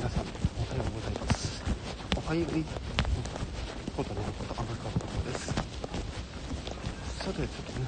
[0.10, 0.26] さん
[0.58, 1.64] おはようございます
[2.16, 2.46] おはよう
[3.96, 5.48] ことのこと天川ことです
[7.28, 7.88] さてちょっとね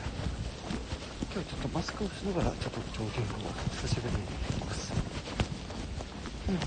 [1.34, 4.92] 今日ちょっとマスクをしながらちょっとジョギングを久しぶりにできます
[6.50, 6.62] うんあん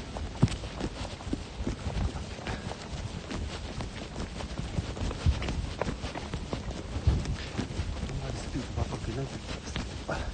[8.25, 9.73] まりスピードが速くないと言って
[10.09, 10.33] ます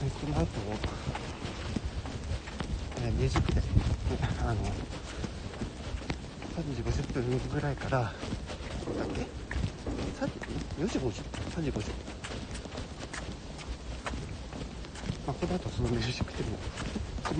[0.00, 0.46] でこの後、
[3.02, 3.66] えー、ミュージックで、ね、
[4.40, 4.54] あの
[6.56, 8.12] 3時50分ぐらいからだっ
[9.14, 9.26] け
[10.18, 10.26] 3
[10.78, 11.22] 時4時50
[11.56, 11.82] 3時50
[15.26, 16.48] まあ、この後そのミュージックでも
[17.24, 17.39] コマ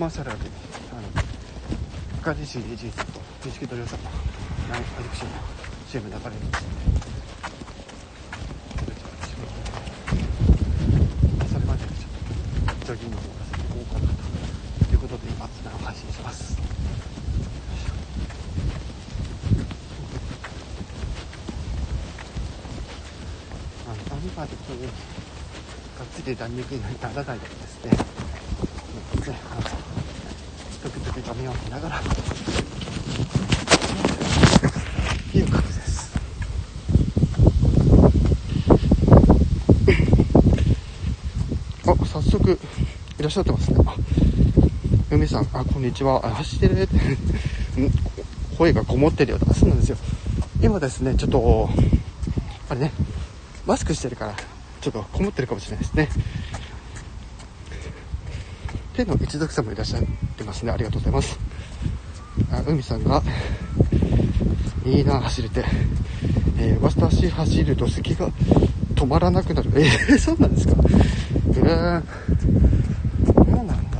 [5.23, 5.35] ョンの
[5.87, 6.65] CM 流れるんです
[11.47, 14.09] それまでにちょっとジョギングをさせていこうかな
[14.85, 16.59] ということで今生配信します
[23.87, 24.81] あのアンバーでこう
[25.99, 27.91] がっつり弾力にならないようにですね
[31.31, 32.01] 画面を見ながら。
[35.33, 36.13] いう感じです。
[41.87, 42.59] あ早速
[43.17, 43.77] いらっしゃってますね。
[43.85, 43.95] あ
[45.09, 46.19] 梅さんあこんにちは。
[46.25, 46.83] あ走ってる。
[46.83, 46.89] ん
[48.57, 49.97] 声がこもってるようだそうなんですよ。
[50.61, 51.69] 今ですねちょっと
[52.67, 52.91] あれね
[53.65, 54.35] マスクしてるから
[54.81, 56.09] ちょっとこもってるかもしれないですね。
[58.95, 60.20] 手の一族さんもいらっしゃって
[60.51, 60.71] ますね。
[60.71, 61.39] ありがとうございます。
[62.51, 63.23] あ海さんが
[64.85, 65.63] いいな走れて、
[66.59, 68.29] えー私走ると咳が
[68.95, 69.71] 止まらなくなる。
[69.75, 70.75] えー、 そうなんですか。
[70.75, 72.03] えー、
[73.33, 73.99] そうなんだ。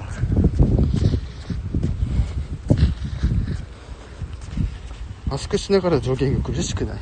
[5.28, 6.98] マスクしながらジョギング苦しくない。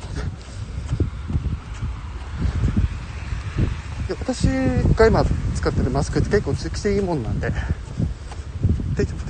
[4.08, 4.44] で私
[4.94, 5.24] が今
[5.56, 7.52] 使ってるマスクって結構通気性いいもんなんで。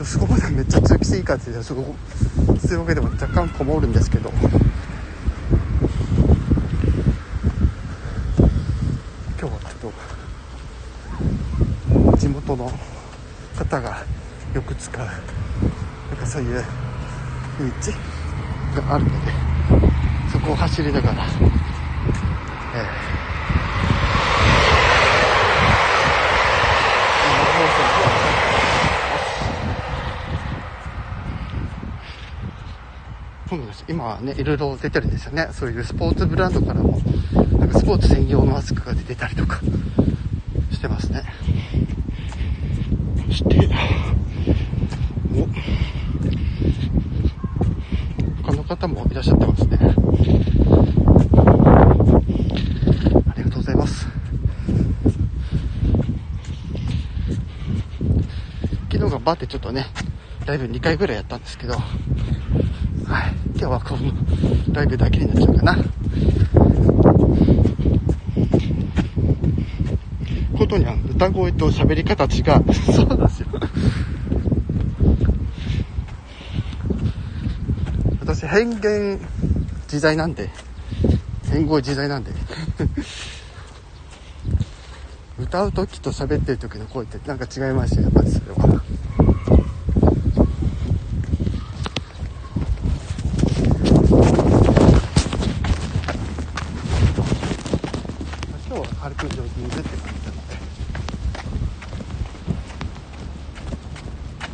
[0.00, 1.94] でそこまでめっちゃ通気性いいかっていうとそこ
[2.58, 4.30] そういわけでも若干こもるんですけど。
[9.38, 9.92] 今日はちょっ
[12.12, 12.72] と地元の
[13.56, 14.04] 方が
[14.54, 16.64] よく使うなんかそういう
[18.74, 19.32] 道があるので
[20.32, 21.26] そこを走りながら、
[22.74, 23.19] えそ
[33.56, 33.84] うなんです。
[33.88, 35.48] 今はねいろいろ出てるんですよね。
[35.52, 37.00] そういうスポーツブランドからも
[37.58, 39.60] なんかスポーツ専用のマスクが出てたりとか
[40.70, 41.22] してますね。
[43.28, 43.68] そして
[45.34, 45.48] お。
[48.42, 49.78] 他の方もいらっしゃってますね。
[49.80, 49.84] あ
[53.36, 54.06] りがとうございます。
[58.90, 59.86] 昨日がバってちょっとね
[60.46, 61.82] ライブ2回ぐらいやったんですけどはい、
[63.60, 64.10] 今日はこの
[64.72, 65.76] ライブだけになっちゃうかな。
[70.56, 72.44] ことには歌声と喋り方違う。
[72.90, 73.48] そうなんですよ。
[78.20, 79.20] 私変幻
[79.82, 80.48] 自在なんで、
[81.52, 82.32] 変声自在なんで。
[85.38, 88.80] 歌う時と喋ってる時の声ってなんか違いましたよ、やっぱりそれは。
[98.70, 100.36] 今日は軽くジョギングって感じなの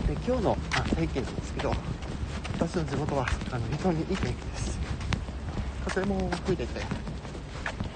[0.08, 1.72] でで今日のあ天気なんですけど
[2.54, 4.78] 私の地元はあの非常にいい天気です
[5.86, 6.06] 風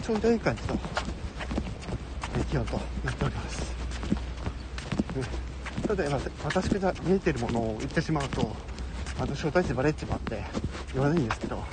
[0.02, 0.78] ちょうどいい感じの
[2.50, 3.74] 気温となっております。
[5.86, 8.54] ただ今私が見えてるものを言ってしまうと
[9.18, 10.42] あの招待地バレっちまって
[10.92, 11.64] 言わないんですけど。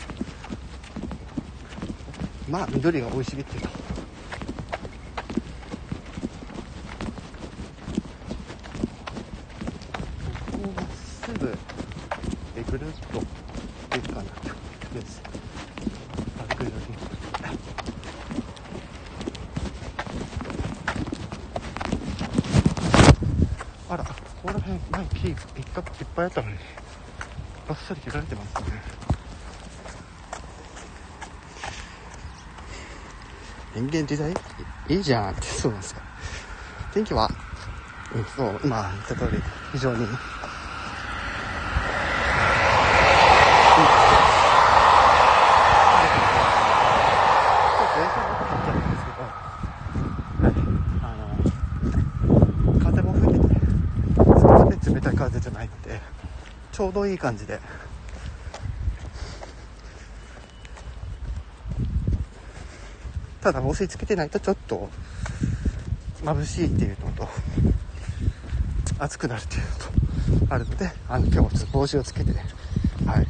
[2.50, 3.76] まあ緑が生い茂っているとこ
[10.54, 14.24] こまっすぐてぐるっといくかな
[14.94, 15.22] です
[16.40, 16.76] あぐるり
[23.90, 24.14] あらこ
[24.44, 25.36] こら辺前木いっ
[26.18, 26.58] ぱいあったのに。
[28.02, 28.82] 切られてますね。
[33.76, 34.34] 変幻自在
[34.90, 35.34] いいじゃん。
[35.34, 36.02] ってそうなんですよ
[36.94, 37.30] 天気は、
[38.16, 38.60] うん、そう。
[38.64, 39.42] 今言った通り
[39.74, 40.08] 非常に
[52.80, 53.56] 風も吹いてて
[54.26, 56.02] 少しね冷たい風じゃないので
[56.72, 57.60] ちょうどいい感じで。
[63.42, 64.90] ただ帽子つけてないとちょっと
[66.22, 67.30] 眩しいっていうのと
[69.00, 73.20] 暑くなるっていうのとあるのであの今日はちょっと帽子をつけてはい。
[73.20, 73.26] やっ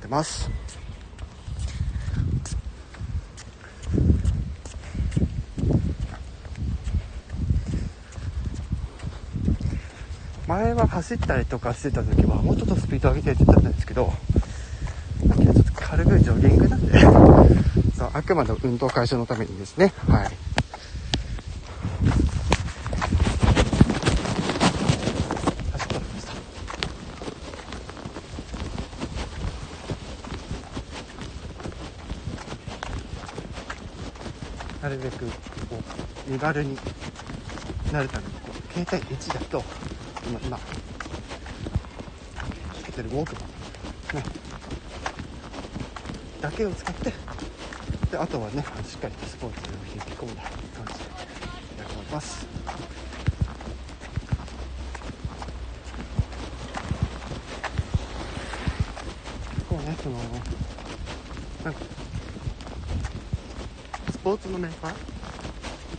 [0.00, 0.65] てます。
[10.56, 14.10] 前は走ったりとかしてた時はもうちょっとスピード上げてやってたんですけど
[15.22, 16.98] 今日はちょっと軽いジョギングなんで
[17.94, 19.92] そうあくまで運動解消のためにですね。
[20.08, 20.30] はい。
[25.72, 26.32] 走っておりました。
[34.84, 35.32] なるべくこ
[36.26, 36.78] う身軽に
[37.92, 39.62] なるためにこう携帯1だと
[40.26, 40.58] 今今。
[42.74, 43.08] つけてる？
[43.10, 44.28] ウォークマンね。
[46.40, 47.12] だけを使って。
[48.10, 51.04] であとはねしっかりとスポーツを引き込んだ感じで
[51.78, 52.46] やっております。
[59.54, 60.18] 結構ねその
[61.64, 61.80] なんか。
[64.10, 64.94] スポーツのメーカーっ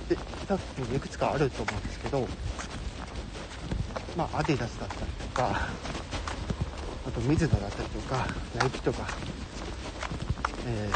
[0.10, 2.28] て多分いくつかあると思うんですけど。
[4.18, 5.70] まあアディダスだったりとか
[7.08, 8.26] あとミズノだったりとか
[8.58, 9.08] ナイキとか
[10.66, 10.92] えー、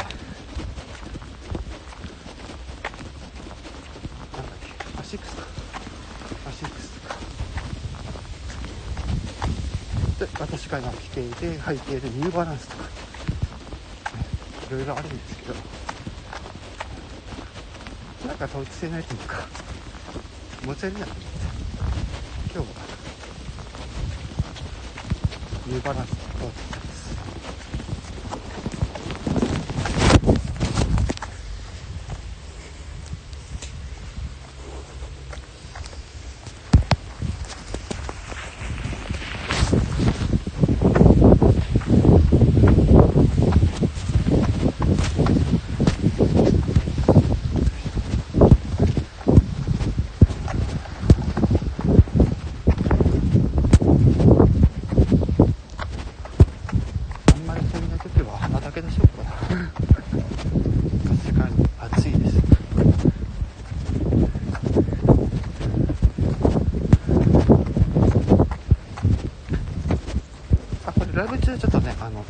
[4.36, 5.00] なんだっけ？
[5.00, 5.36] アシックス。
[5.36, 5.42] か
[6.48, 6.90] アシックス。
[10.18, 12.84] とかで私が今着ていて履いているニューバランスとか、
[14.68, 15.54] いろいろあるんですけど
[18.26, 19.46] なんか統一性ないというか
[20.66, 21.38] 持ち上げないと思って
[22.54, 22.91] 今日は。
[25.66, 28.22] ニューバランスを買おうと思ってます
[57.32, 59.36] あんまりそんな時は鼻だけ出しようかなさ
[61.24, 62.42] すがに暑いです
[70.86, 72.24] あこれライブ中ちょっとねあの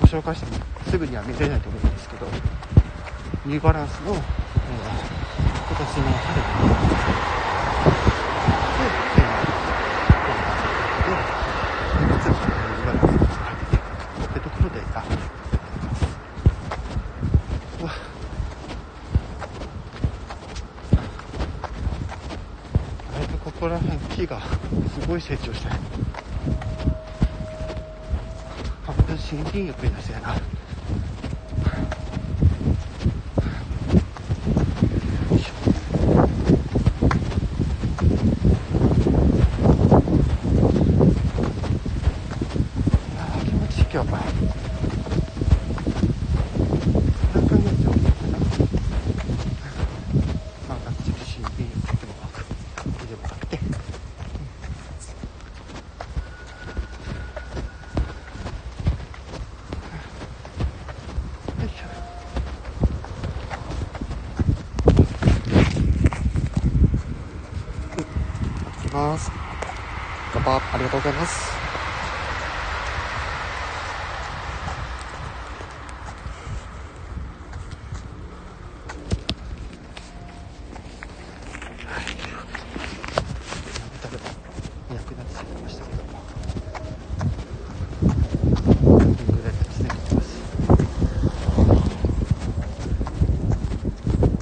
[0.00, 2.26] ご紹介してもすぐには見れないと思うんですけど
[3.50, 6.46] ニューバランスの、えー今年の春で、
[8.78, 11.18] えーで、
[12.10, 12.36] 夏に
[12.68, 14.98] ニューバランスが入ってところで、あ、
[17.82, 17.90] わ
[23.12, 25.74] だいぶここら辺木がすごい成長してる。
[28.86, 30.34] 半分森林浴になせやな。
[35.30, 35.52] よいしょ
[43.18, 44.04] あー気持ちいい今日は
[47.34, 48.40] 何回やってもいいのかな
[50.68, 52.36] まあがっつり森林浴でもなく
[53.06, 53.70] でもなくて、うん
[61.62, 61.84] よいしょ
[68.86, 69.30] いきます
[70.32, 71.52] 乾杯ありがとうございます
[81.86, 82.06] はい
[84.02, 84.34] 食べたら
[84.90, 86.18] 200なですされてましたけども
[88.98, 90.26] グレーですね来てます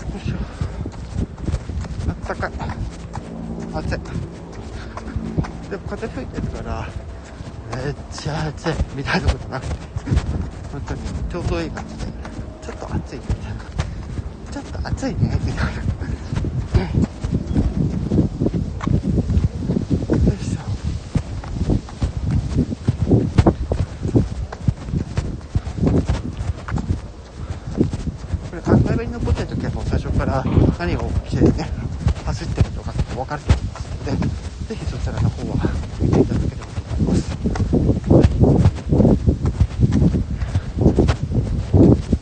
[0.02, 0.37] よいしょ
[2.09, 2.52] あったかい
[3.75, 4.28] 暑い
[5.69, 6.88] でも風吹いてるから
[7.76, 9.75] めっちゃ暑いみたいなことなくて
[10.73, 11.00] 本当に
[11.31, 12.05] ちょうどいい感じで
[12.62, 13.59] ちょっと暑いみたいな
[14.50, 15.87] ちょっと暑いねみたいなよ
[20.33, 20.61] いしょ
[28.50, 30.43] これ考え目に残ってる時はもう最初から
[30.78, 31.69] 何を着てね
[32.25, 33.88] 走ってるとかって分かます。
[33.99, 34.12] ので
[34.68, 35.57] ぜひそちらの方は
[36.00, 37.28] 見ていただければと思います。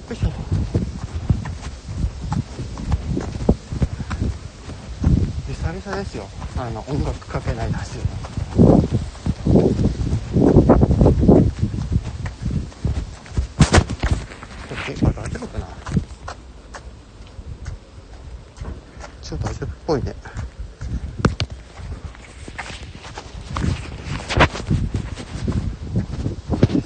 [0.08, 0.30] よいしょ
[5.48, 8.06] 久々ですよあの音楽かけないで走るの
[14.68, 15.66] 時計まだ大丈夫かな
[19.22, 20.14] ちょっと大丈夫っぽいね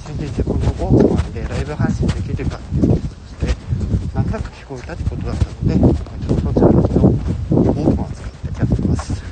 [0.03, 3.55] 先日このウォークマンでライブ配信できるかっていうこととして
[4.15, 9.23] なんとなく聞こえたってことだったので今回ちょっとそちらのウォークマンを使ってやってます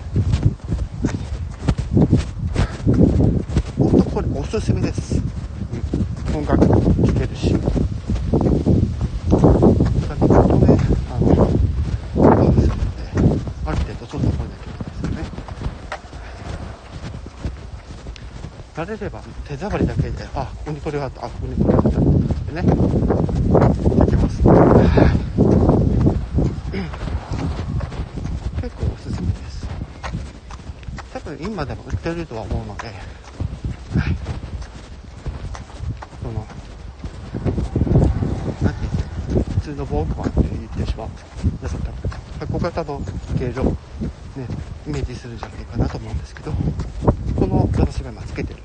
[3.77, 6.73] 本当これおすすめです、うん、音楽聴
[7.13, 7.57] けるした
[10.15, 10.77] だ意外とね
[11.11, 13.01] あのそうですので
[13.65, 15.23] ある程度操作覚えなきゃいけないですよね
[18.75, 22.61] 慣れれば手触りだけであここにこれがあったあここにこれがあったってね。
[22.61, 22.67] で
[24.11, 24.41] きます。
[28.61, 29.67] 結構おすすめです。
[31.13, 32.95] 多分今でも売ってるとは思うので、はい、
[36.23, 36.45] この
[38.61, 41.09] なんて言って普通のウォークマンって言ってしまう。
[41.43, 43.01] 皆さん多分箱型の
[43.37, 43.75] 形状ね
[44.87, 46.51] イメージするんじゃないかなと思うんですけど
[47.35, 48.59] この私が今つけてる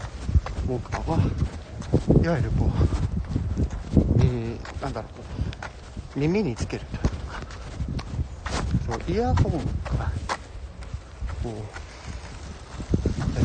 [0.69, 1.25] ウォークマンは
[2.25, 2.71] いわゆるこう、
[4.21, 5.25] えーなんだろうこ
[6.17, 7.15] う耳につけるというか。
[8.87, 9.59] そうイヤホンが
[11.43, 11.55] こう
[13.35, 13.43] 台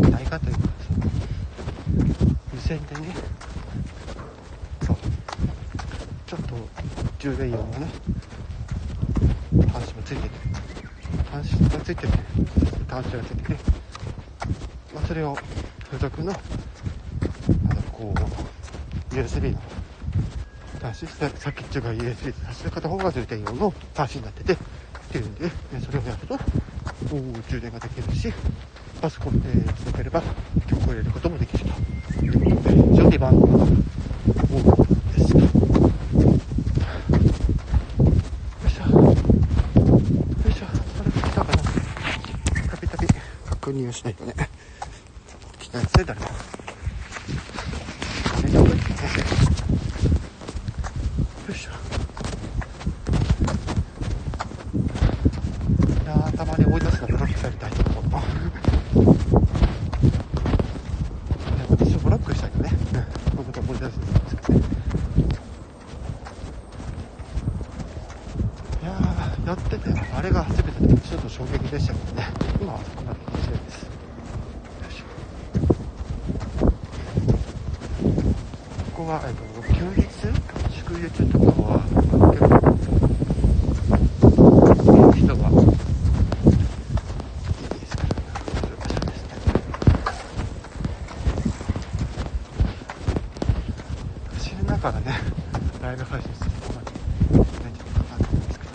[0.00, 0.60] 画台画というか
[2.54, 3.14] 無線でね
[4.82, 4.96] そう
[6.26, 6.54] ちょっと
[7.18, 7.88] 充電用のね
[9.72, 10.34] 端子もついてて
[11.30, 12.08] 端子がついてて
[12.88, 13.52] 端子がついてて、
[14.94, 15.36] まあ、それを
[15.84, 19.58] 付属のあのこう USB の
[20.80, 21.06] 端子
[21.70, 24.56] さ先っちが USB で端子の片方が充電用の端子になっててっ
[25.12, 25.50] ていうんで、
[25.84, 26.38] それをやると
[27.48, 28.32] 充電ができるし
[29.00, 30.20] パソコンでつなげれば
[30.68, 31.64] 曲を入れることもできる
[32.18, 35.44] ということで非常に万能なものですよ
[38.66, 39.14] いしょよ
[40.48, 41.62] いしょあれ来たかな
[42.68, 43.06] たびたび
[43.48, 44.34] 確認をしないとね
[45.58, 46.26] 来たやつで誰も
[48.42, 48.86] 大丈夫です
[49.18, 49.60] ね
[51.48, 51.70] よいしょ
[56.02, 58.22] いやーたまに追い出すのブロックされたいと思うの
[61.70, 64.64] 私をブロックしたいとね、うん、このこと思い出すんですけどね
[68.82, 72.28] いやーやっててあれが初めてでちょっと衝撃でしたけどね
[72.60, 73.90] 今はそこまで気持ちいいですよ
[74.88, 75.04] いしょ
[78.92, 79.42] ここは、えっと、
[79.74, 80.06] 休日？
[80.70, 81.38] 祝日と？
[81.40, 81.82] かは
[82.30, 82.54] 結構
[84.92, 85.52] 見る人がい
[87.66, 88.08] いですから
[88.54, 89.34] そういう場所ですね
[94.38, 95.06] 知らながらね
[95.82, 96.74] ライブ配信するのが
[97.34, 98.70] 何時間かかるんですけど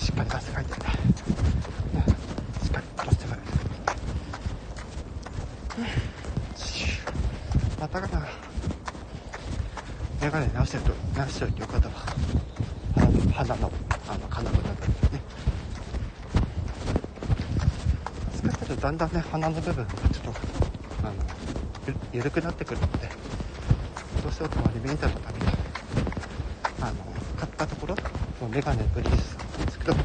[0.00, 0.76] しっかり汗かいてね
[1.92, 2.06] ね
[2.64, 3.42] しっかり洗ってから
[7.80, 8.22] またかな
[10.20, 11.94] メガネ直してると直しておいてよかったわ
[12.94, 13.72] 鼻の鼻の
[14.08, 15.20] あの金具だったりね
[18.36, 20.40] 使ってるとだんだんね鼻の部分がちょっと
[21.02, 21.12] あの
[22.12, 23.08] ゆ緩くなってくるので
[24.22, 25.46] どうしてもたまにメンタルのために
[26.80, 26.94] あの
[27.36, 27.94] 買ったところ
[28.40, 29.98] もうメガネブリースなんですけどそ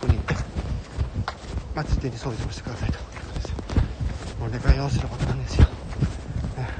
[0.00, 0.34] こに行って
[1.74, 3.56] まあついでに掃除もしてくださいということですよ。
[4.40, 5.70] お願いをすることなんですよ、ね、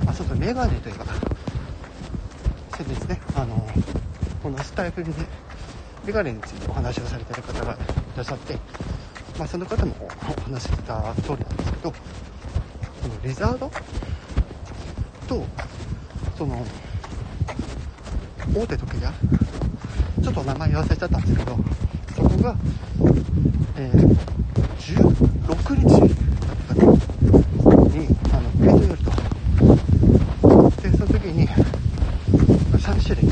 [0.07, 1.07] あそうそうメガネといえば
[2.77, 3.67] 先日ねあの
[4.43, 5.17] このスタイフでね
[6.05, 7.77] メガネについてお話をされてる方がい
[8.17, 8.59] らっしゃって、
[9.43, 11.97] まあ、その方もお話してた通りなんですけどこ
[13.09, 13.69] のリザード
[15.27, 15.45] と
[16.39, 16.65] その
[18.55, 19.13] 大手時計屋
[20.23, 21.57] ちょっと名前忘れちゃったんですけど
[22.15, 22.57] そこが、
[23.79, 24.17] えー、
[24.79, 26.09] 16日だっ
[26.69, 26.75] た
[27.99, 29.11] にあのイベントよりと。
[30.83, 33.25] でその時に3種類、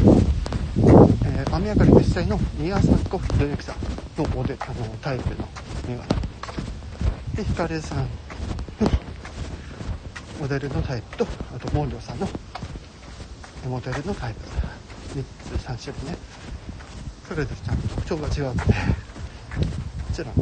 [1.27, 3.77] えー、網上がり実際のニアさんとひろゆきさん
[4.21, 5.49] のモデあのタイプの
[7.35, 7.99] でヒカルさん。
[7.99, 8.05] の
[10.41, 12.29] モデルのタイプとあとモンリョさんの
[13.69, 14.41] モデルのタイプ。
[15.19, 15.25] 3
[15.59, 16.19] つ3種類ね。
[17.29, 18.75] それぞれちゃんと特徴が違うので。
[20.11, 20.41] こちらそ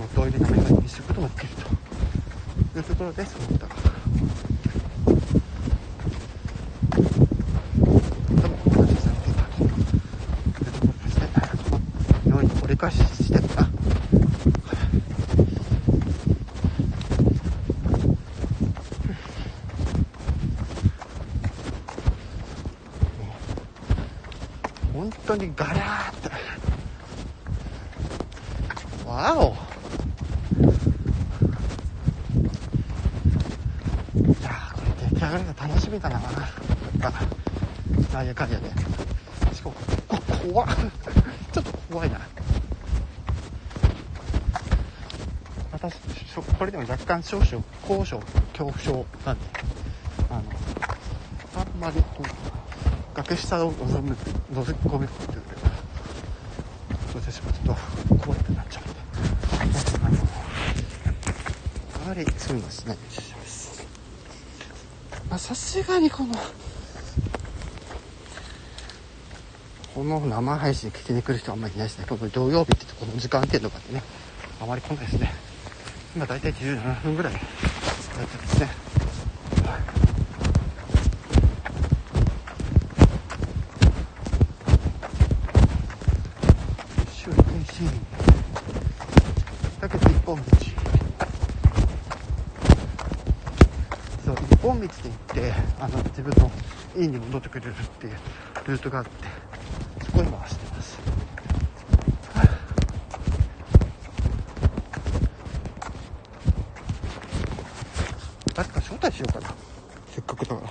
[0.00, 1.48] の通りのメガネにすることもできる
[2.72, 3.66] というところでその他
[8.42, 9.66] ともお話しされていたとい
[10.68, 11.22] うところですね
[12.26, 13.68] 良い折り返ししてるな
[24.92, 26.30] 本当にガラーッと
[29.08, 29.46] わおい
[34.42, 36.42] やーこれ出来上がりが楽しみだななんか
[38.12, 38.68] なんやかんやで
[39.54, 39.74] しかも
[40.08, 40.16] こ
[40.52, 40.68] 怖っ
[41.52, 42.20] ちょっと怖いな
[45.72, 45.94] 私
[46.82, 48.20] これでも若干少々高所
[48.52, 49.44] 恐怖症なんで
[50.30, 50.42] あの
[51.60, 54.16] あんまりこう崖下を覗む
[54.52, 55.42] 覗き込みっていう
[57.12, 57.76] そうしてしまう
[58.08, 59.00] と怖くなっちゃうので
[60.04, 60.16] あの
[62.04, 63.86] あまりそういうのしないようにします
[65.28, 66.34] まあさすがにこの
[69.94, 72.06] この生配信聞きに来る人はあんまりいないですね。
[72.08, 74.02] この土曜日ってこの時間っていうのがあってね、
[74.58, 75.41] あまり来ないですね。
[76.14, 77.46] 今大体17分ぐらいやって
[78.36, 78.68] ますね。
[89.80, 90.42] だけど一本道
[94.24, 96.50] そう一本道で行ってあの自分の
[96.96, 98.12] 家に戻ってくれるっていう
[98.68, 99.10] ルートがあって
[100.04, 100.98] そこに回してます
[108.54, 109.54] 誰か招待しようかな
[110.06, 110.70] せっかくだから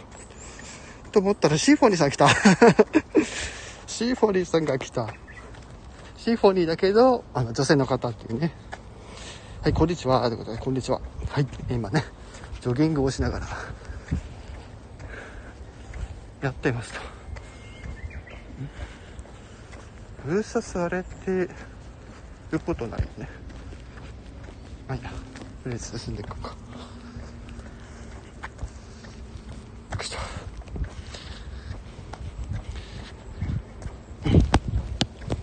[1.11, 2.28] と思ったらシーフォニーさん来た
[3.88, 5.14] シーフォニーさんが来た
[6.24, 8.54] シンフォニーだけど、あの、女性の方っていうね。
[9.64, 10.22] はい、こんにちは。
[10.30, 11.02] ということで、こんにちは。
[11.28, 12.04] はい、今ね、
[12.62, 13.48] ジョギングをしながら、
[16.42, 17.00] やってますと。
[20.28, 21.50] 封鎖されて
[22.52, 23.28] ることないよね。
[24.88, 26.61] まあいいや、とりあえず進んでいこうか。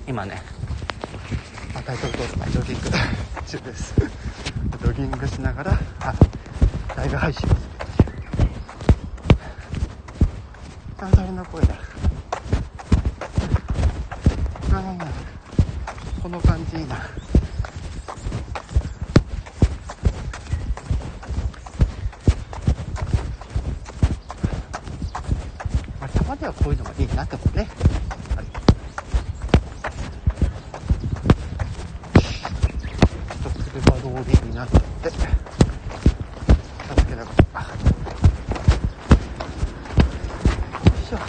[0.08, 0.40] 今ね。
[1.74, 2.88] まあタイトル通りジョギング
[3.46, 3.94] 中です。
[4.00, 6.14] ジョギングしながらあ
[6.96, 7.46] ライブ配信。
[7.46, 7.60] をする
[10.98, 11.74] あそれの声だ
[14.72, 14.96] あ
[16.22, 16.94] この感じいいな。
[26.00, 27.68] まあ、たまにはこういうのがいいなって思うね
[34.58, 35.22] なって助
[37.08, 37.68] けながらよ
[41.00, 41.20] いしょよ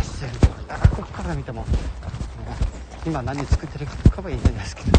[0.00, 0.24] し
[0.70, 1.66] あここから見ても
[3.14, 4.98] 今何作ってるかは言えないですけど。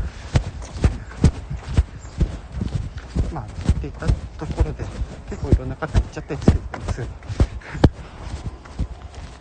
[3.33, 4.85] まあっていったところで
[5.29, 7.01] 結構いろんな方行っちゃったりするんです。
[7.01, 7.07] ま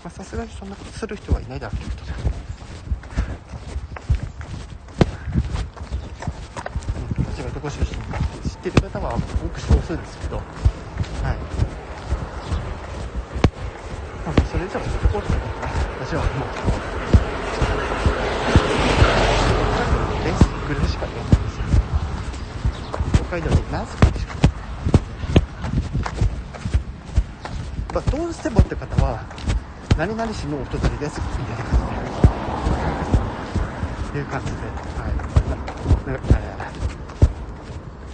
[0.07, 2.09] あさすがにそんなことする人はいないだろうとい
[30.07, 31.19] 何々市のお隣です。
[31.19, 31.73] みたいな感
[34.05, 34.23] じでい。
[34.23, 34.59] う感じで、
[35.01, 35.09] は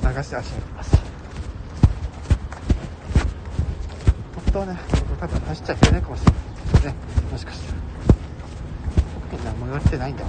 [0.00, 0.96] い、な流して走ります。
[4.36, 4.78] 本当はね
[5.18, 6.42] 多分走っちゃいけないかもしれない
[6.74, 6.94] ですね。
[7.32, 7.78] もしかしたら。
[9.32, 10.24] みんな戻ってないんだ。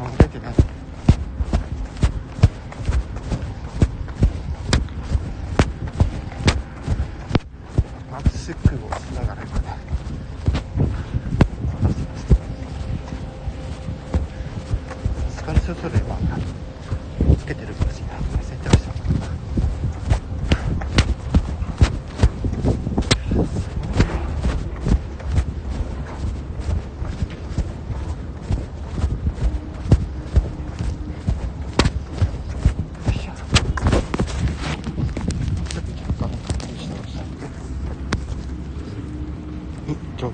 [0.00, 0.77] 戻ってない。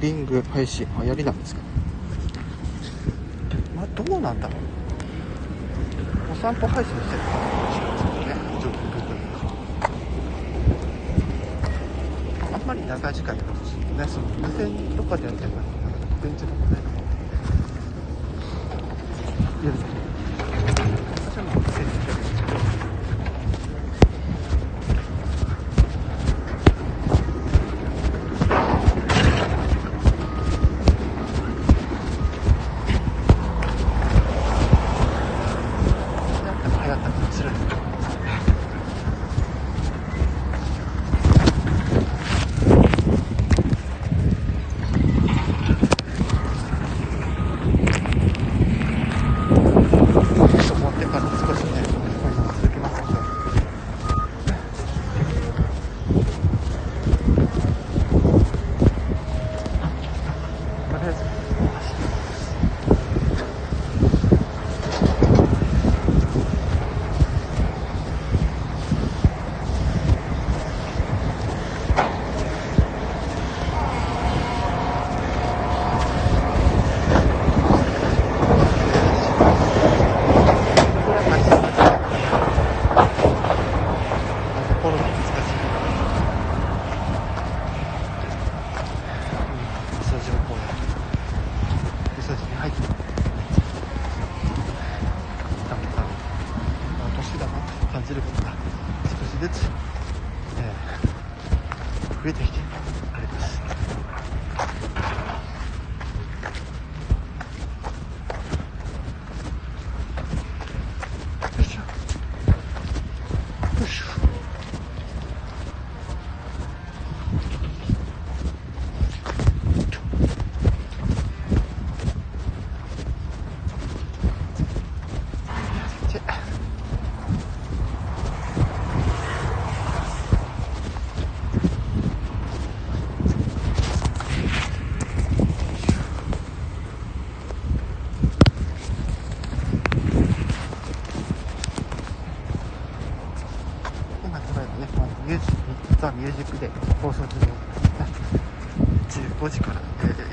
[0.04, 1.63] ビング配信流行りなんですか？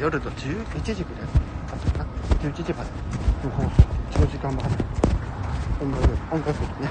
[0.02, 1.28] 夜の11時ぐらい
[2.42, 2.90] 11時まで
[4.10, 4.74] 長時間もある
[5.80, 6.90] 音楽音楽ね。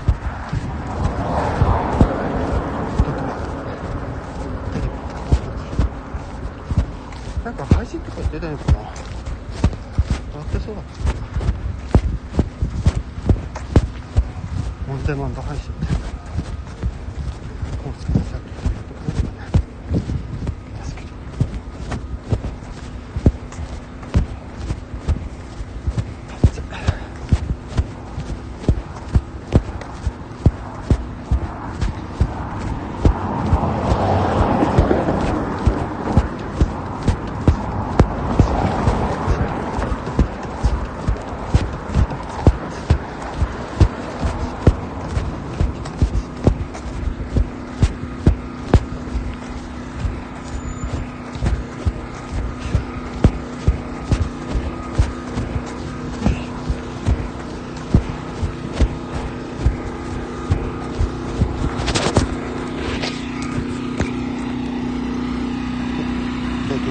[7.44, 8.92] なんか配信とか出ないのかなやっ
[10.46, 10.60] て。
[10.60, 11.00] そうだった
[14.86, 15.79] 問マンド配信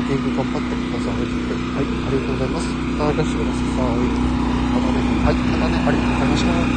[0.09, 1.31] 研究頑張ってください。
[1.71, 2.81] はい、ありがとうございます。
[2.93, 3.43] いただきました。
[4.05, 4.13] い、
[4.71, 5.09] またね。
[5.21, 5.81] はい、またね。
[5.85, 6.73] ありがとうございました。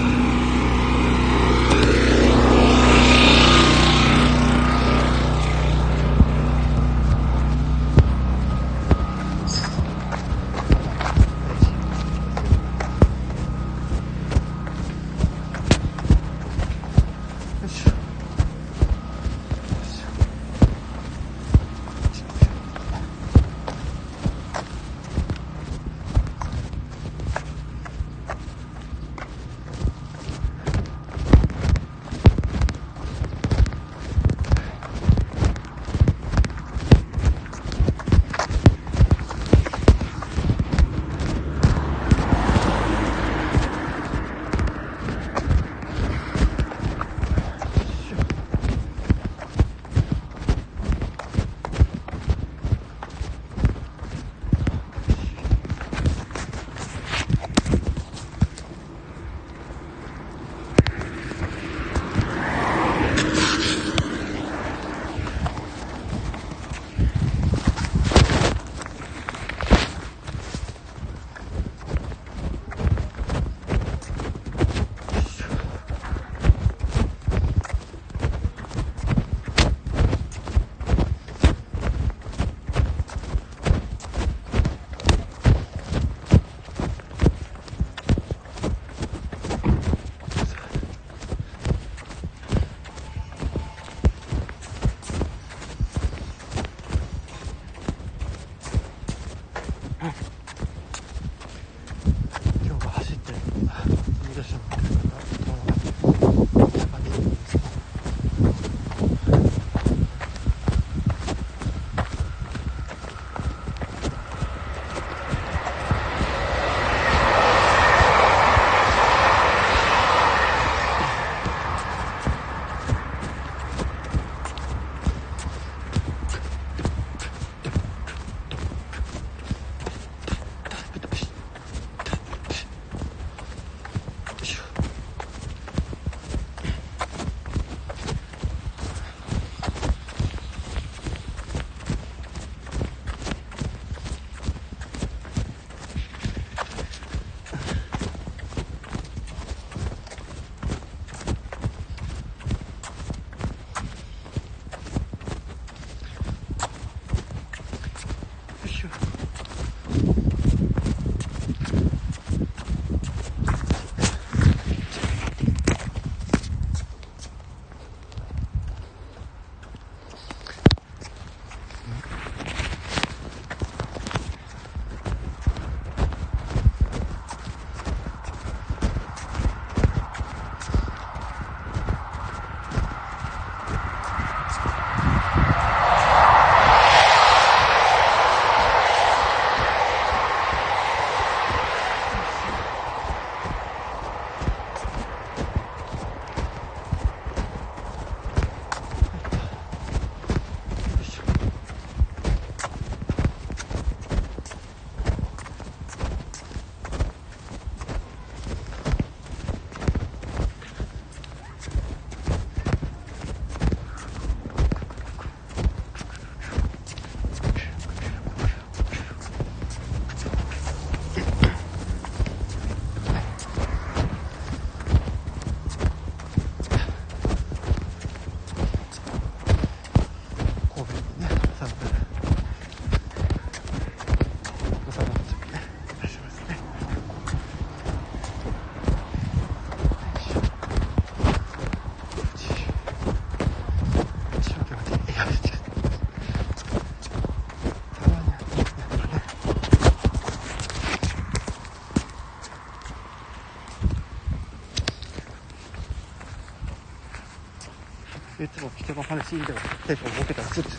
[258.92, 260.70] 人の話では結構ボケたらちょっと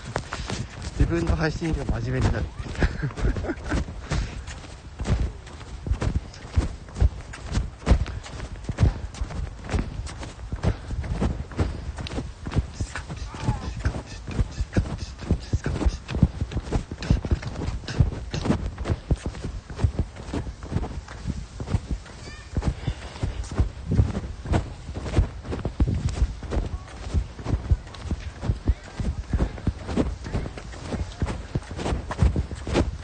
[1.00, 2.46] 自分の配信では真面目になる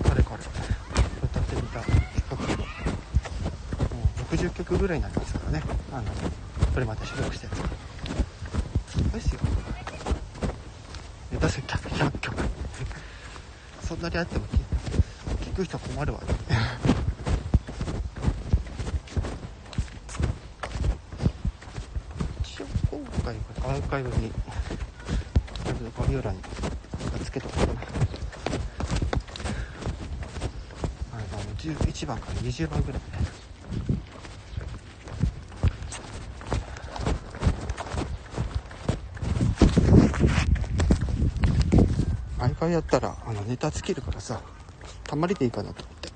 [0.10, 0.44] かれこれ
[1.24, 2.44] 歌ってみた企画も
[4.32, 6.04] う60曲ぐらいになりますからねあの
[6.74, 7.70] これまで収録したやつが
[8.88, 9.42] すごいですよ
[11.32, 12.44] ネタ数100 100曲
[13.84, 16.26] そんなにあっても聞聞く人困るわね
[22.44, 23.36] 一応今回
[24.00, 24.32] はアーカイブに
[25.98, 26.42] 概要欄に
[27.24, 27.82] つけとこうかな。
[31.14, 31.24] あの
[31.56, 33.08] 11番から20番ぐらいね。
[42.38, 44.42] 毎回やったらあのネタ尽きるからさ
[45.04, 46.10] たまりでいいかなと思って。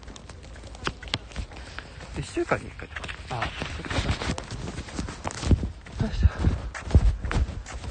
[2.16, 2.94] 1週間に1回だ
[3.38, 3.44] ああ
[3.76, 3.94] そっか
[6.06, 6.28] よいしょ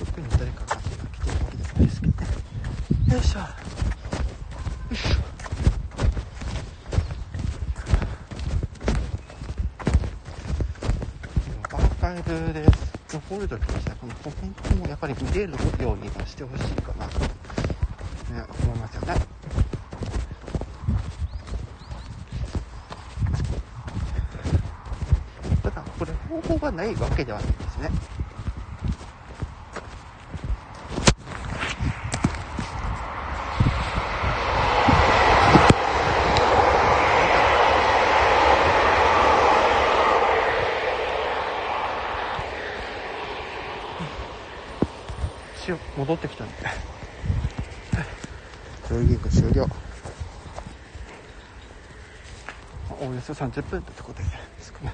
[0.04, 2.26] 特に誰かが今来てるわけでもないですけどね
[3.12, 3.46] よいしょよ
[4.92, 12.66] いしょライブで
[13.08, 17.26] 残るときにさこのコメントもやっぱり見れるようにはしてほしいかなと、ね、
[18.64, 19.14] 思いますよね。
[25.62, 28.12] ただこれ方法がないわけではないですね
[45.62, 45.70] し
[46.02, 46.54] 戻ってきたん で
[48.88, 49.68] ジョギング終了。
[53.00, 54.28] おおよそ30分ってとこでで
[54.60, 54.92] すかね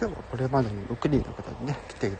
[0.00, 2.10] 今日はこれまでに6人の方にね来てい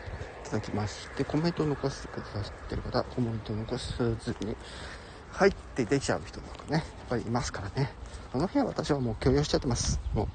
[0.45, 4.57] ただきましてコメントを残してくださってる方コメントを残さずに
[5.33, 7.93] 入って出ちゃう人とかねやっぱりいますからね。
[8.33, 10.01] その辺は私はもう許容しちゃってます。
[10.15, 10.27] も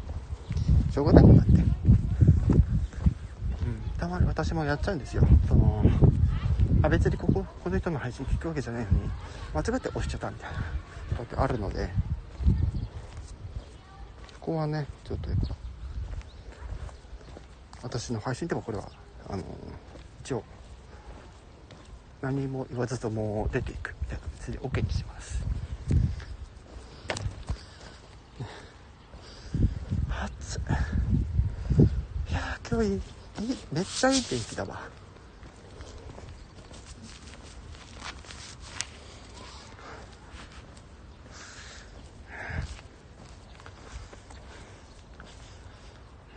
[0.89, 1.23] うしょうがない。
[1.25, 1.65] もんだってうん。
[3.97, 5.23] たまに私もやっちゃうんですよ。
[5.47, 5.83] その
[6.83, 8.99] あ別にこここの人の配信聞くわけじゃないのに
[9.53, 10.63] 間違って押しちゃったみたいなこ
[11.17, 11.89] とってあるので
[14.33, 15.55] そこはねちょっとやっぱ
[17.87, 18.91] 私の配信でもこれは
[19.29, 19.43] あの
[20.21, 20.43] 一応
[22.21, 25.41] 何も言わずとも出ていくみたいな形で OK にします。
[30.09, 30.59] 暑い
[32.29, 34.81] いや今日いいいいめっちゃいい天気だわ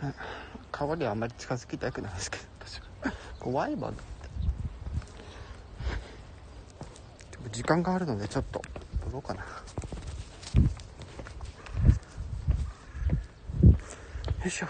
[0.01, 0.13] ね
[0.81, 2.43] 川にはあんまり近づきたくないですけど。
[2.59, 4.01] 私は怖いもんだって。
[7.37, 8.59] でも時間があるのでちょっと
[9.03, 9.41] 撮ろうかな。
[9.43, 9.47] よ
[14.43, 14.67] いしょ。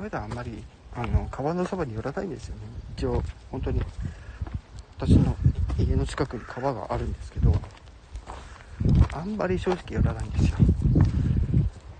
[0.00, 0.64] まだあんまり
[0.94, 2.62] あの川のそばに寄らないんですよね。
[2.96, 3.82] 一応本当に
[4.98, 5.36] 私の
[5.78, 7.52] 家の近くに川があるんですけど。
[9.16, 10.58] あんまり正直寄らないんですよ。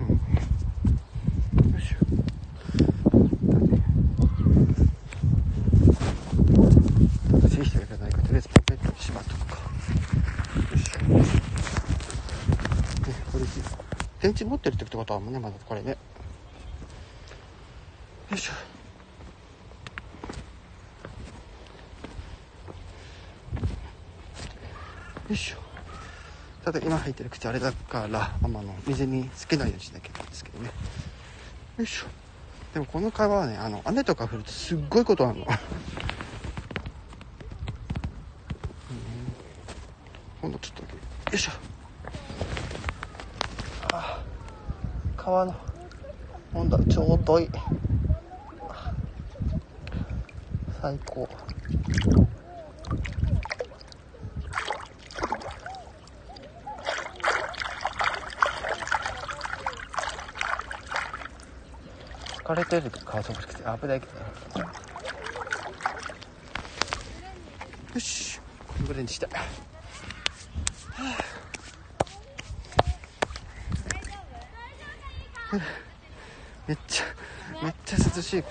[0.01, 0.09] うん。
[1.73, 1.97] よいしょ。
[3.51, 3.83] だね。
[7.41, 9.55] 正しい人がいらないか、とりあえずポケットにしまっとくか。
[9.57, 10.99] よいしょ。
[11.09, 11.25] ね、
[13.33, 13.51] これで
[14.21, 15.93] 電池持ってるってことはもうね、まだこれね。
[15.93, 15.97] よ
[18.35, 18.53] いしょ。
[18.53, 18.59] よ
[25.31, 25.66] いしょ。
[26.67, 30.73] ただ今入ってる口あれだから、あんまあの水につけないようにしなきゃいけないんですけどね。
[31.79, 32.07] よいしょ。
[32.75, 35.47] でもこの川はねあの雨とか降るとすっごいことあるの。
[35.47, 35.57] うん。
[40.43, 40.95] ほんのちょっとだけ。
[40.97, 41.01] よ
[41.35, 41.53] いしょ。
[43.93, 44.21] あ
[45.17, 45.55] 川の
[46.53, 47.51] 温度ちょうどいい。
[50.83, 51.29] 最高
[62.47, 64.61] 疲れてる顔そこ来て危ないけど
[67.93, 68.39] よし
[68.69, 69.27] このぐらいにした。
[76.69, 77.05] めっちゃ
[77.65, 78.45] めっちゃ涼しいで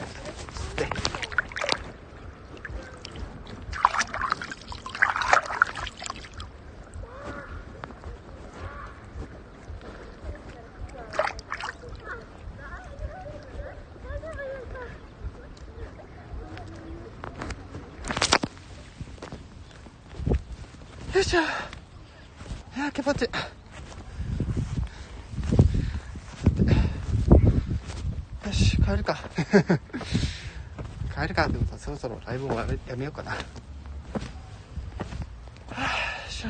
[21.15, 21.43] よいしょい
[22.77, 23.29] やー気持ちいい
[28.45, 29.17] よし帰るか
[31.15, 32.65] 帰るかでもさそろそろライブもや
[32.97, 33.31] めようかな。
[33.31, 33.37] は
[35.71, 35.87] あよ
[36.27, 36.47] いしょ。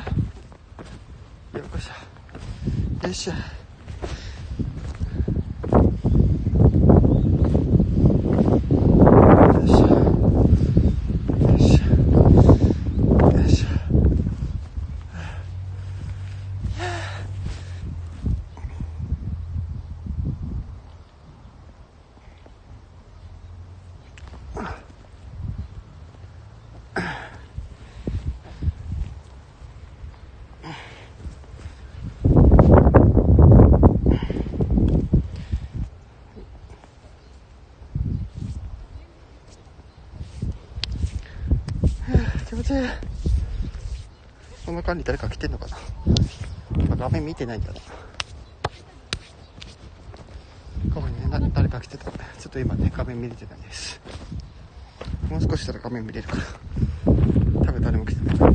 [1.58, 1.92] よっこいしょ
[3.06, 3.38] よいしょよ
[9.62, 9.86] いしょ。
[11.46, 11.86] よいしょ
[13.36, 13.66] よいしょ
[42.48, 42.78] 気持ちいい
[44.96, 45.66] この間に誰か来てんのか
[46.88, 46.96] な？
[46.96, 47.80] 画面見てないんだよな。
[50.94, 51.28] ここにね。
[51.28, 52.12] な誰か来てたちょ
[52.48, 54.00] っと今ね画面見れてないです。
[55.28, 56.42] もう少ししたら画面見れるから
[57.66, 58.50] 多分誰も来てないどう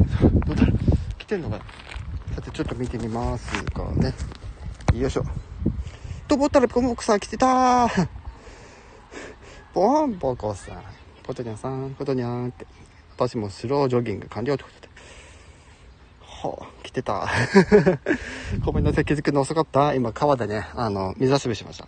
[0.55, 0.77] だろう
[1.19, 1.63] 来てんのかな？
[2.35, 4.11] さてちょっと見てみますかね。
[4.95, 5.23] よいしょ。
[6.27, 7.45] と思ったらポンポコさん来てた。
[7.85, 8.07] ー
[9.75, 10.81] ポンポコさん。
[11.21, 11.91] ポトニャさん。
[11.91, 12.65] ポトニャンって。
[13.15, 14.80] 私もスロージョギング完了ということ
[16.41, 17.29] ではあ、来てた。
[18.65, 19.93] ごめんなさい、気づくの遅かった。
[19.93, 21.87] 今、川でね、あの、水遊びしました。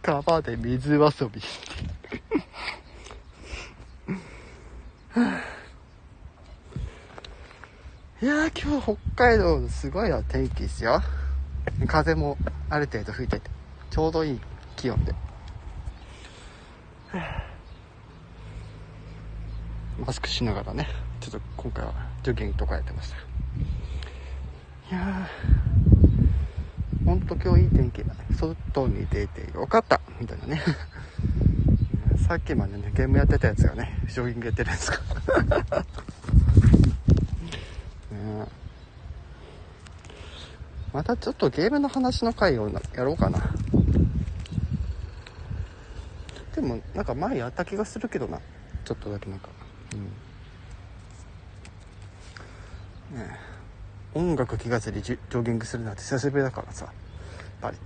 [0.22, 1.40] 川で水遊び。
[8.22, 11.02] いやー、今日北海道すごいよ、天気ですよ。
[11.86, 12.38] 風も
[12.70, 13.50] ある程度吹いてて、
[13.90, 14.40] ちょうどいい
[14.76, 15.14] 気温で。
[20.06, 21.92] マスクしながらね、ちょっと今回は
[22.22, 23.16] ジョギングとかやってました。
[23.16, 23.20] い
[24.90, 28.14] やー、ほんと今日いい天気だ。
[28.32, 30.62] 外に出てよかったみたいなね。
[32.26, 34.98] さっきまでね、ゲームやってたやつがね、ジョギングやってるんですか。
[38.10, 38.46] ね
[40.92, 43.40] またちょっとゲームの話の回をやろうかな。
[46.54, 48.40] でも、なんか前やった気がするけどな。
[48.84, 49.50] ちょっとだけなんか。
[49.92, 50.29] うん。
[53.10, 53.38] ね
[54.14, 56.86] え音楽聴かずにジョジョギングするなんて久しぶりだからさ。
[56.86, 56.94] やっ
[57.60, 57.76] ぱり。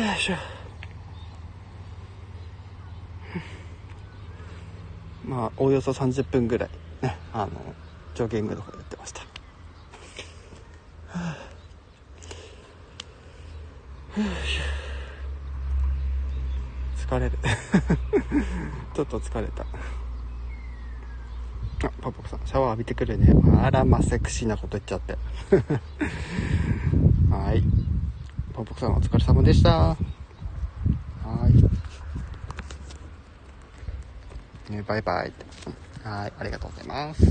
[0.00, 0.34] よいしょ。
[5.24, 6.70] まあ、おおよそ30分ぐらい
[7.02, 7.50] ね、あの、
[8.14, 9.20] ジョギングとかやってました。
[9.20, 9.26] は
[14.16, 14.62] あよいしょ
[17.06, 17.38] 疲れる。
[18.94, 19.66] ちょっと疲れた。
[22.48, 23.34] シャワー浴びてくるね。
[23.62, 25.18] あら、まあ、セクシーなこと言っちゃって。
[27.30, 27.62] はい。
[28.54, 29.70] ポンポコさん、お疲れ様でした。
[29.70, 29.96] は
[34.66, 34.72] い。
[34.72, 35.32] ね、バイバイ。
[36.02, 37.22] はい、ありがとうございます。
[37.22, 37.26] い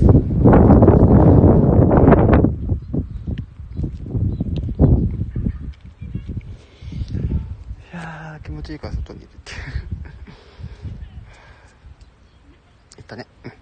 [7.92, 9.52] やー、気持ちいいから外にいるって。
[13.00, 13.26] いったね。
[13.42, 13.52] うん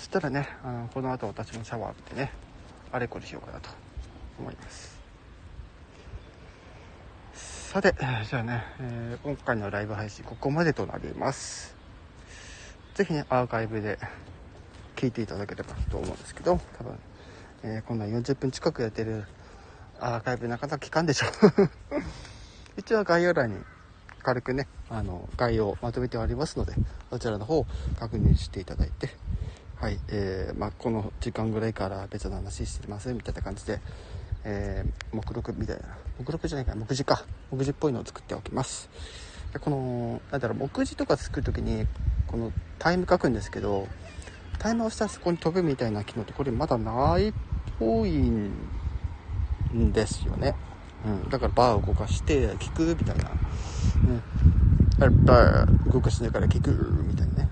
[0.11, 2.31] たらね、あのこの後私もシャワー浴びてね、
[2.91, 3.69] あれこれしようかなと
[4.37, 4.99] 思います。
[7.33, 7.95] さて、
[8.29, 11.73] じゃあね、えー今回のライブ配信ここまでとなります。
[12.93, 13.97] ぜひね、アーカイブで
[14.97, 16.99] 聞いていただければと思うんですけど、多分、
[17.63, 19.23] えーこんな40分近くやってる
[20.01, 21.27] アーカイブなかなか聞かんでしょ。
[22.75, 23.57] 一応概要欄に
[24.21, 26.73] 軽くね、あの、概要をまとめてありますので、
[27.09, 27.65] そちらの方を
[27.99, 29.09] 確認していただいて、
[29.81, 33.79] はい、えー、まあ、この時間ぐらいから別の話してますみたいな感じで、
[34.43, 38.91] えー、目録みたいな、目録じゃないかな、目次か、目次っぽいのを作っておきます。
[39.51, 41.87] でこの、なんだろう、目次とか作るときに、
[42.27, 43.87] このタイム書くんですけど、
[44.59, 47.33] タイムをしたらそこに飛ぶみたいな機能ってこれまだないっ
[47.79, 48.51] ぽいん
[49.93, 50.53] ですよね。
[51.07, 53.31] うん、だからバーを動かして聞くみたいな。
[55.01, 56.69] うん、バー動かしながら聞く
[57.07, 57.49] みたいなね。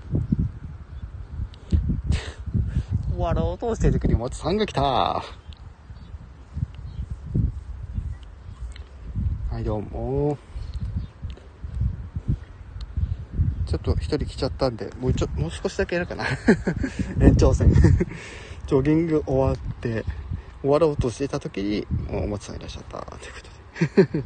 [3.10, 4.82] 終わろうとしてる時に松さんが来た。
[4.82, 5.22] は
[9.58, 10.38] い、どうも。
[13.66, 16.24] ちょっと一人来ちゃったんで、もうちょ、もう少しだけやるかな。
[17.22, 17.72] 延長戦。
[18.66, 20.04] ジョギング終わって、
[20.62, 24.24] 終わろうとしていた時に、お松さんいらっしゃったということで。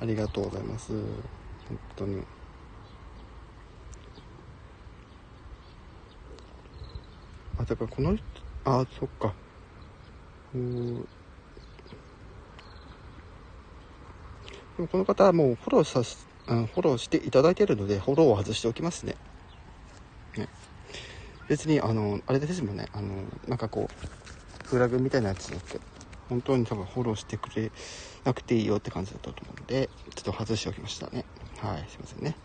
[0.02, 0.92] ありがとうございます。
[1.68, 2.22] 本当に。
[7.58, 8.24] あ、だからこの人、
[8.64, 9.34] あ、そっか。
[10.54, 10.58] う。
[14.76, 19.16] でもこの方はもうフォローさす、フォローしていただいているので、フォローを外しておきますね。
[20.36, 20.48] ね
[21.48, 24.06] 別に、あの、あれですもんね、あの、なんかこう、
[24.66, 25.80] フラグみたいなやつだって
[26.28, 27.70] 本当に多分フォローしてくれ
[28.24, 31.24] なくていいよって感じだったと思うんでちょっと外しておきましたね
[31.58, 32.36] はいすいませんね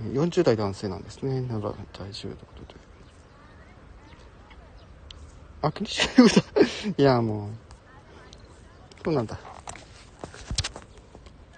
[0.00, 1.42] 40代男性なんですね。
[1.42, 2.80] 奈良在住ということで。
[5.62, 6.40] あ気にしないこと。
[7.02, 7.50] いやもう
[9.04, 9.38] そうなんだ。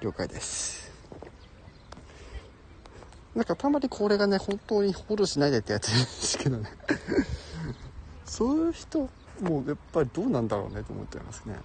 [0.01, 0.93] 了解です。
[3.35, 6.70] なんかたまにこれがね本当にフォローしないでってやつですけどね。
[8.24, 9.09] そういう人
[9.41, 11.57] もやっぱりどうなんだろうねと思ってますね。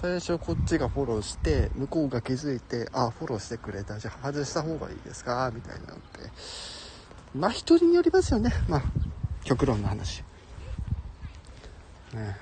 [0.00, 3.98] 最初こっちがフォローして向こうが気づいてあフォローしてくれた。
[3.98, 5.50] じゃあ外した方がいいですか？
[5.52, 6.20] みたいなのって。
[7.34, 8.52] まあ人によりますよね。
[8.68, 8.82] まあ
[9.42, 10.22] 極論の話。
[12.14, 12.36] ね。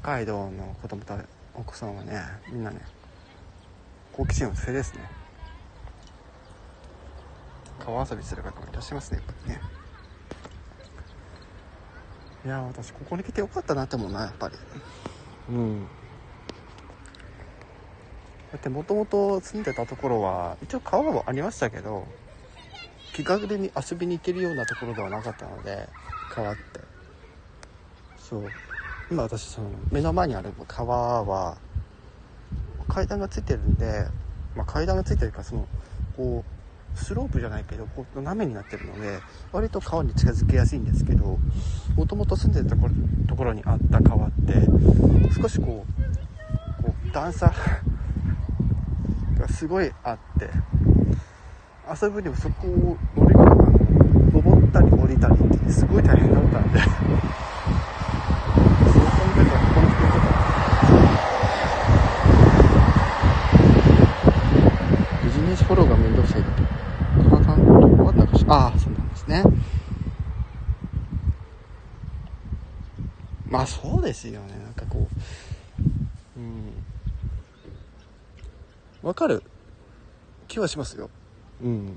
[0.00, 1.18] 北海道の子供と
[1.54, 2.22] お子さんはね
[2.52, 2.80] みんなね
[4.12, 5.00] 好奇心旺盛ですね。
[7.84, 9.77] 川遊びする方もいらっしゃいますねやっぱりね。
[12.48, 14.54] いや私ここに来てよかったなって思うなやっぱり。
[15.50, 15.86] うん。
[18.50, 22.06] だってもともと住んでたところは一応川はありましたけど
[23.12, 25.90] 気軽に遊びに行けるようなところではなかったので
[26.30, 26.80] 川って。
[28.18, 28.50] そう。
[29.10, 31.58] 今私その目の前にある川は
[32.88, 34.06] 階段がついてるんで、
[34.56, 35.68] まあ、階段がついてるからその
[36.16, 36.57] こう
[36.94, 39.20] スロープじゃないけどこう斜めになってるので
[39.52, 41.38] 割と川に近づきやすいんですけど
[41.96, 44.54] もともと住んでたところにあった川って
[45.40, 45.84] 少しこ
[46.78, 47.52] うこう段差
[49.38, 50.50] がすごいあって
[52.02, 53.44] 遊ぶにもそこを乗り越え
[54.32, 57.00] 登ったり降りたりってすごい大変だったんでその時
[59.50, 60.02] はここに来て
[65.10, 66.62] たビジネスフォローがめんどくさいだと。
[68.50, 69.42] ああ、そうなんですね。
[73.50, 74.58] まあそうですよね。
[74.64, 75.06] なんかこ
[76.36, 76.72] う、うん。
[79.00, 79.44] わかる？
[80.48, 81.08] 気はしますよ。
[81.62, 81.94] うん。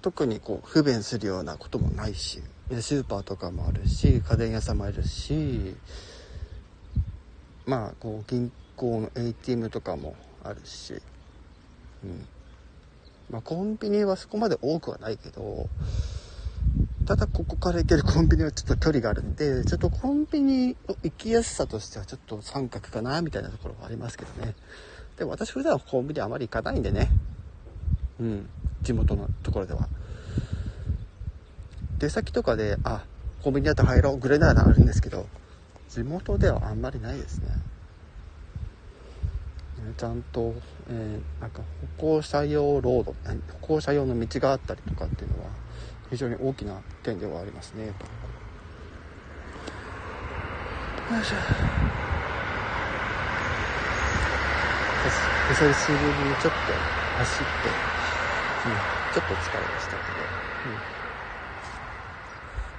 [0.00, 2.42] 特にこう不便するようなこともないし
[2.80, 5.76] スーパーとかもあるし家電屋さんもあるし
[7.66, 11.00] まあこう銀行の ATM とかもあるし、
[12.04, 12.26] うん。
[13.30, 15.68] まあ、コンビニはそこまで多くはないけど
[17.06, 24.54] ただここから行けるコンビニはちょっと距離があるんでちょっとコンビニの行きやすさとしてはちょっと三角かなみたいなところはありますけどね。
[25.18, 27.10] でも私普段コンビニあまり行かないんでね。
[28.20, 28.48] うん。
[28.82, 29.88] 地元のところでは。
[31.98, 33.04] 出先とかであ
[33.42, 35.26] コンビニだと入ろうぐらいならあるんですけど
[35.88, 37.48] 地元ではあんまりないですね。
[39.96, 40.54] ちゃんと、
[40.88, 41.62] えー、なんか
[41.98, 43.14] 歩行者用ロード
[43.60, 45.50] 歩行者用の道があったりとかっていうのは
[46.10, 47.94] 非常に大きな点ではありますねよい。
[51.24, 51.36] しょ
[55.48, 56.72] 久しぶりにちょっと
[57.18, 57.92] 走って
[58.64, 58.70] うん、
[59.12, 60.02] ちょっと疲れましたけど、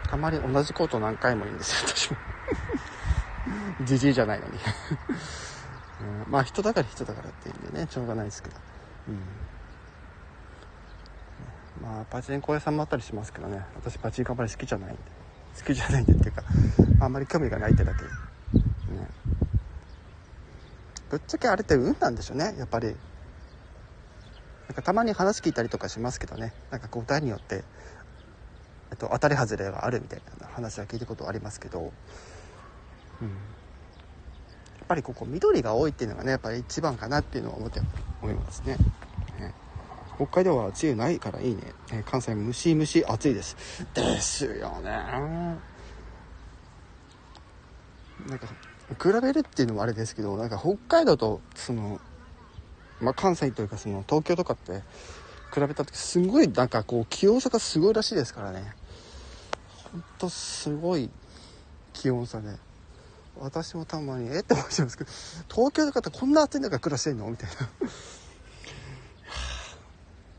[0.06, 2.18] うん、たまに同じこと何回も言うんですよ、私も。
[3.84, 4.14] じじい。
[4.14, 4.39] じゃない。
[4.39, 4.54] のに
[6.01, 6.31] うん。
[6.31, 8.55] まあ人だから人だからっていうんでね、しょうがないですけど。
[9.09, 9.19] うん。
[11.83, 13.65] まあパチンコ屋さんもあったりしますけどね。
[13.75, 15.01] 私パチンコあんまり好きじゃないんで。
[15.57, 16.43] 好きじゃないんでっていうか
[16.99, 18.03] あんまり興味がないってだけ。
[18.03, 18.09] ね。
[21.09, 22.95] ぶっちゃけあれって運なんでしょうねやっぱり。
[24.67, 26.53] なんかたまに話聞いたりとかしますけどね。
[26.71, 27.63] なんか答えによって、
[28.91, 31.91] えっと、当たり外れがあるみたいな話は聞いたことありますけど、
[33.21, 33.31] うん、
[34.84, 37.81] ぱりここ緑が多いっていうのがねやっぱり一番かなっていうのは思って
[38.21, 38.77] 思いますね。
[39.39, 39.53] ね
[40.15, 41.73] 北海道は梅雨ないからいいね。
[41.91, 43.86] え関西ムシムシ暑いです。
[43.93, 44.89] ですよね。
[48.27, 48.47] なんか、
[49.01, 51.99] 比べるっていうのもあれですけど、なんか北海道と、その、
[53.03, 54.81] まあ、関西というかその東京とかって
[55.53, 58.73] 比べた時すごいなんかこう気温差がすごいらしいですからね
[59.91, 61.09] ほんとすごい
[61.91, 62.55] 気温差で
[63.39, 64.39] 私もたまにえ？
[64.39, 65.09] って思っちゃうんですけど
[65.53, 67.29] 東京の方こんな暑い中暮らしてんの？
[67.29, 67.89] みたいな。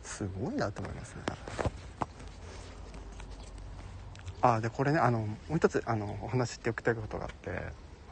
[0.03, 1.23] すごいなと思いますね。
[4.43, 7.51] あでこれねあのもう一つあのお話しておきたいことがあって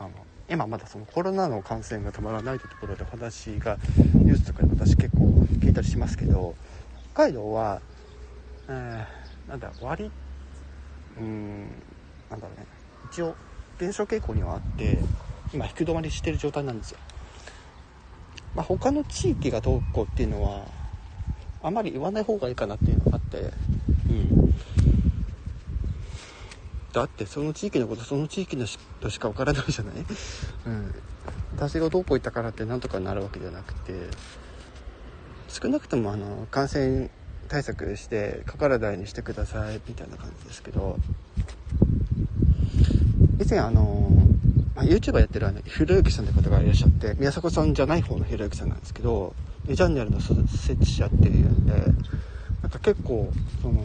[0.01, 0.11] あの
[0.49, 3.77] 今まだそのコロナの感染が止まらないというところでお話が
[4.15, 5.27] ニュースとかで私結構
[5.61, 6.55] 聞いたりしますけど
[7.13, 7.81] 北海道は、
[8.69, 10.11] えー、なんだ割
[11.19, 11.69] うん
[12.31, 12.67] なんだろうね。
[13.13, 13.37] 一応
[13.83, 14.97] 減少傾向にはあって
[15.53, 16.99] 今引き止まりしてる状態なんですよ。
[18.55, 20.67] まあ、他の地域がどうこうっていうのは
[21.65, 23.39] あまり言わない方がいいかなっていうのがあって、
[24.09, 24.55] うん、
[26.93, 29.95] だってその地域のことその地域の人しかわからないじゃない、
[30.67, 30.95] うん、
[31.57, 33.95] 私がどうこう行ったからってなんとかなるわけじゃなくて
[35.49, 37.11] 少なくともあの感染
[37.49, 40.99] 対策してかからないにしてくださいみたいな感じですけど
[43.41, 44.09] 以前あの、
[44.75, 49.35] まあ、YouTuber やってるあのひろゆきさんって方がいらっしゃって宮迫さんじゃない方のひろゆきさんなんですけど
[49.69, 51.73] ジャンネルの設置者っていうんで
[52.63, 53.81] なんか結構その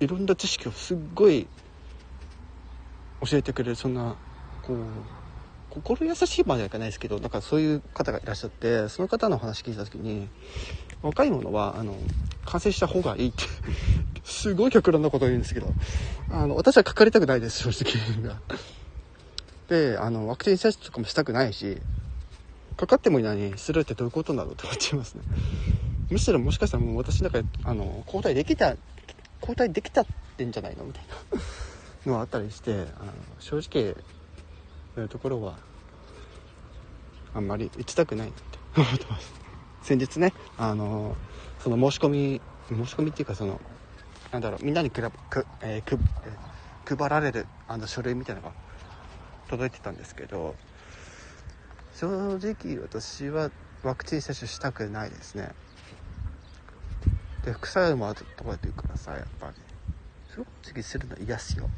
[0.00, 1.46] いろんな知識をすっごい
[3.28, 4.16] 教えてくれるそんな
[4.62, 5.19] こう
[5.70, 10.28] 心優しいまではいかないですけどなんかそういう方がいらっしゃってその方の話聞いた時に
[11.02, 11.96] 若い者はあの
[12.44, 13.44] 感染した方がいいって
[14.24, 15.72] すごい極論なことを言うんですけど
[16.30, 18.40] あの私はかかりたくないです正直が。
[19.68, 21.78] であのワクチン接種とかもしたくないし
[22.76, 25.22] かかってもいないのにするってどういうことなのって思っちゃいますね
[26.10, 28.74] むしろもしかしたらもう私なんかあの交代できた
[29.40, 30.06] 交代できたっ
[30.36, 31.04] てんじゃないのみたい
[32.06, 33.94] なのはあったりしてあの正直
[35.00, 35.56] そういうところは
[37.32, 39.32] あんまり打ちたくないなって思ってます。
[39.80, 41.16] 先日ねあの
[41.58, 43.58] その申し込み申し込みっていうかその
[44.30, 48.54] なんだろうみんなにくらく、えー、く、えー、配られるあの書類みたいなのが
[49.48, 50.54] 届いてたんですけど
[51.94, 53.50] 正直私は
[53.82, 55.54] ワクチン接種したくないですね。
[57.46, 59.54] で副作用もあるとかって言うからさやっぱり。
[60.36, 61.70] 正直するの嫌っすよ。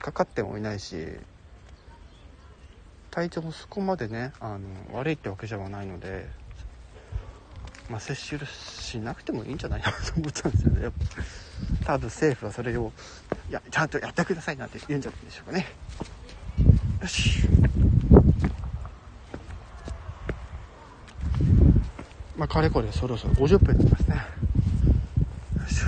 [0.00, 0.96] かかってもいないし
[3.12, 6.26] 体調もそこまでねあの悪いってわけじゃないので
[7.88, 10.90] まあ接種しなくてもいいんじゃないかなと思ったんですよね
[11.84, 12.90] 多分政府はそれを
[13.48, 15.66] いやちゃんとやってくださいなんて言うんじゃないでしょうかね
[17.00, 17.46] よし
[22.42, 24.16] まあ、かれこれそろそろ50分になりますね。
[24.16, 24.22] よ
[25.68, 25.84] いし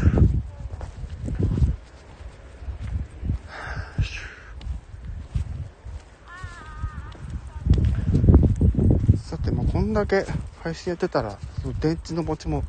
[9.16, 9.16] ょ。
[9.16, 10.26] さて、もうこんだけ
[10.60, 12.64] 配信やってたら、その電池の持ちも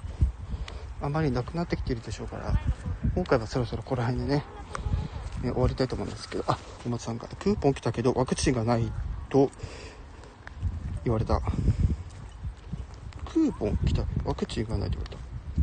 [1.02, 2.54] あまりなくなってきてるでしょうから、
[3.16, 4.44] 今回はそろそろこの辺でね、
[5.42, 8.92] ね終わりたいと思うんですけど、あ、小松さんが、クーポン来たけどワクチンがない
[9.30, 9.50] と
[11.04, 11.42] 言われた。
[13.34, 14.98] クーポン来たワクチンがないって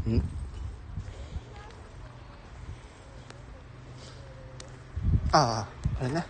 [0.05, 0.27] 言われた。
[0.27, 0.29] ん？
[5.35, 5.69] ああ
[6.01, 6.27] あれね。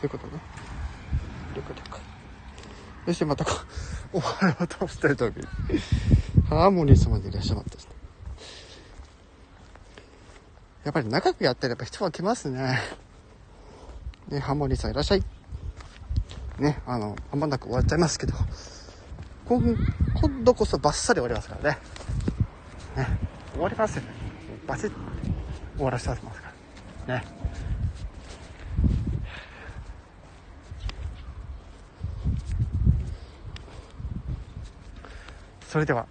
[0.00, 0.40] ということね？
[1.54, 1.99] 了解了解
[3.06, 3.44] そしてまた
[4.12, 5.44] お笑いを倒したい時に
[6.48, 7.90] ハーモニー様でいらっしゃったですね
[10.84, 12.78] やっぱり長くやってれば人は来ますね
[14.28, 15.24] ねハーモニーさんいらっしゃい
[16.60, 18.34] ね、あの、あんまなく終わっちゃいますけど、
[19.46, 19.60] 今
[20.20, 21.78] 今度こそバッサリ終わりますからね。
[22.96, 23.06] ね、
[23.52, 24.08] 終わりますよね。
[24.66, 24.92] バシッ
[25.76, 26.52] 終わらせてますか
[27.06, 27.14] ら。
[27.18, 27.39] ね。
[35.70, 36.04] それでは、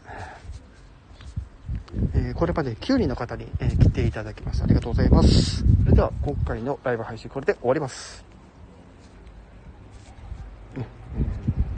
[2.14, 4.64] えー、これまで9人の方に、えー、来ていただきました。
[4.64, 5.66] ありがとうございます。
[5.84, 8.24] それでは今回のライブ配信これで終わります。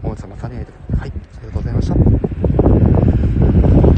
[0.04, 0.68] 王様サニーで。
[0.96, 2.51] はい、ありがとうございました。